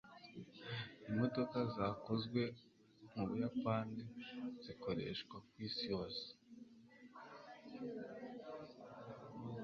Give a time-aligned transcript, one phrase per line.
[1.09, 2.41] imodoka zakozwe
[3.13, 4.03] mubuyapani
[4.63, 6.27] zikoreshwa kwisi yose